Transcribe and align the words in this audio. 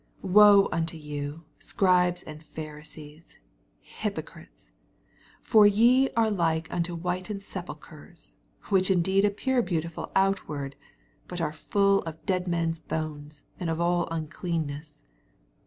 27 0.21 0.33
Woe 0.33 0.67
unto 0.71 0.97
you. 0.97 1.43
Scribes 1.59 2.23
and 2.23 2.41
Pharisees, 2.41 3.37
hypocrites 3.81 4.71
I 4.71 5.09
for 5.43 5.67
ye 5.67 6.09
are 6.17 6.31
like 6.31 6.67
unto 6.73 6.95
whited 6.95 7.43
sepulchres, 7.43 8.35
which 8.69 8.89
indeed 8.89 9.25
a{)pear 9.25 9.63
beautiful 9.63 10.11
outward, 10.15 10.75
but 11.27 11.39
are 11.39 11.49
within 11.51 11.69
full 11.69 11.99
of 12.01 12.25
dead 12.25 12.47
men's 12.47 12.79
bones, 12.79 13.43
and 13.59 13.69
of 13.69 13.79
all 13.79 14.07
uncleanness. 14.09 15.03